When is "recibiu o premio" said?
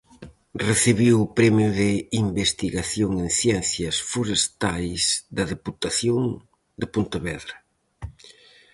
0.69-1.69